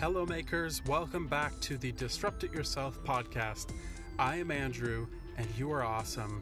[0.00, 0.80] Hello, makers.
[0.86, 3.74] Welcome back to the Disrupt It Yourself podcast.
[4.16, 6.40] I am Andrew, and you are awesome.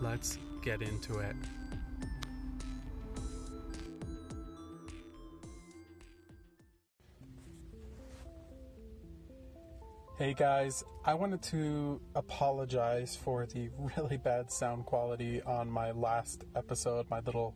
[0.00, 1.36] Let's get into it.
[10.18, 16.42] Hey guys, I wanted to apologize for the really bad sound quality on my last
[16.56, 17.54] episode, my little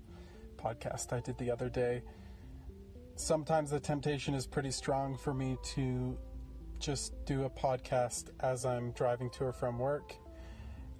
[0.56, 2.02] podcast I did the other day
[3.22, 6.18] sometimes the temptation is pretty strong for me to
[6.80, 10.16] just do a podcast as I'm driving to or from work.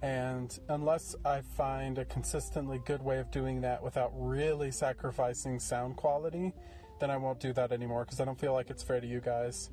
[0.01, 5.97] And unless I find a consistently good way of doing that without really sacrificing sound
[5.97, 6.53] quality,
[6.99, 9.19] then I won't do that anymore because I don't feel like it's fair to you
[9.19, 9.69] guys.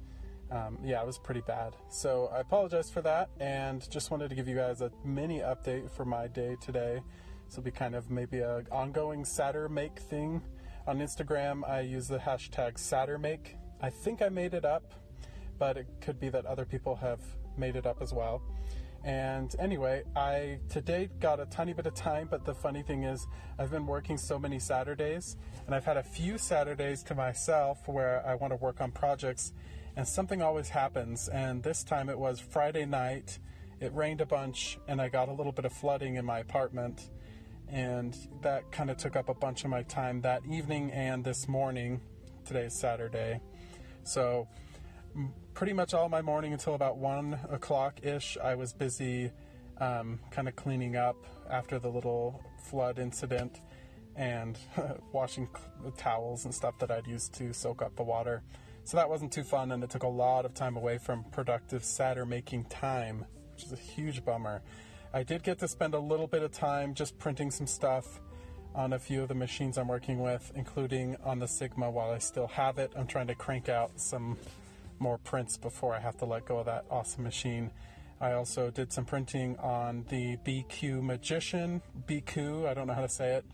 [0.51, 1.77] Um, yeah, it was pretty bad.
[1.89, 5.89] So I apologize for that and just wanted to give you guys a mini update
[5.89, 7.01] for my day today.
[7.47, 10.43] This will be kind of maybe a ongoing sadder Make thing
[10.87, 13.57] on Instagram, I use the hashtag Sattermake.
[13.81, 14.93] I think I made it up,
[15.59, 17.21] but it could be that other people have
[17.57, 18.43] made it up as well.
[19.05, 23.27] And anyway, I today got a tiny bit of time, but the funny thing is,
[23.59, 28.27] I've been working so many Saturdays, and I've had a few Saturdays to myself where
[28.27, 29.53] I want to work on projects,
[29.97, 31.29] and something always happens.
[31.29, 33.39] And this time it was Friday night,
[33.81, 37.09] it rained a bunch, and I got a little bit of flooding in my apartment
[37.71, 41.49] and that kind of took up a bunch of my time that evening and this
[41.49, 42.01] morning.
[42.45, 43.41] Today is Saturday.
[44.03, 44.49] So,
[45.55, 49.31] pretty much all my morning until about 1 o'clock ish, I was busy
[49.79, 51.17] um, kind of cleaning up
[51.49, 53.61] after the little flood incident
[54.17, 54.59] and
[55.13, 55.49] washing
[55.85, 58.43] the towels and stuff that I'd used to soak up the water.
[58.85, 61.85] So that wasn't too fun, and it took a lot of time away from productive
[61.85, 63.25] Saturn making time,
[63.55, 64.63] which is a huge bummer.
[65.13, 68.21] I did get to spend a little bit of time just printing some stuff
[68.77, 72.19] on a few of the machines I'm working with, including on the Sigma while I
[72.19, 72.93] still have it.
[72.97, 74.39] I'm trying to crank out some
[75.01, 77.73] more prints before I have to let go of that awesome machine.
[78.21, 83.09] I also did some printing on the BQ Magician, BQ, I don't know how to
[83.09, 83.45] say it,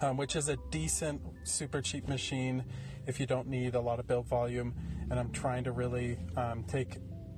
[0.00, 2.64] um, which is a decent, super cheap machine
[3.06, 4.74] if you don't need a lot of build volume.
[5.10, 6.96] And I'm trying to really um, take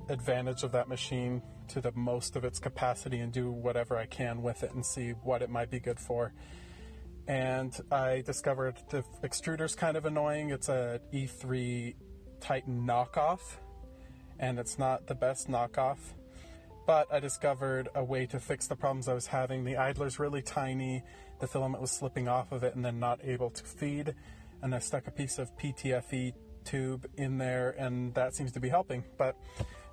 [0.09, 4.41] advantage of that machine to the most of its capacity and do whatever I can
[4.41, 6.33] with it and see what it might be good for.
[7.27, 10.49] And I discovered the extruder's kind of annoying.
[10.49, 11.95] It's a E3D
[12.39, 13.57] Titan knockoff,
[14.39, 15.99] and it's not the best knockoff.
[16.87, 19.63] But I discovered a way to fix the problems I was having.
[19.63, 21.03] The idler's really tiny,
[21.39, 24.15] the filament was slipping off of it and then not able to feed.
[24.63, 26.33] And I stuck a piece of PTFE
[26.65, 29.03] tube in there, and that seems to be helping.
[29.19, 29.37] But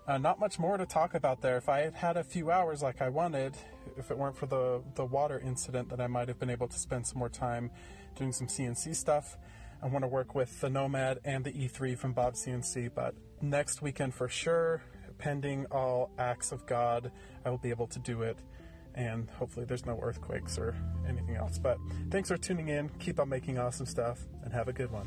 [0.06, 1.56] uh, not much more to talk about there.
[1.56, 3.56] If I had had a few hours like I wanted,
[3.96, 6.78] if it weren't for the, the water incident, that I might have been able to
[6.78, 7.70] spend some more time
[8.16, 9.36] doing some CNC stuff.
[9.82, 13.82] I want to work with the Nomad and the E3 from Bob CNC, but next
[13.82, 14.82] weekend for sure,
[15.18, 17.10] pending all acts of God,
[17.44, 18.38] I will be able to do it.
[18.94, 20.74] And hopefully, there's no earthquakes or
[21.06, 21.58] anything else.
[21.58, 21.76] But
[22.10, 22.88] thanks for tuning in.
[22.98, 25.06] Keep on making awesome stuff and have a good one.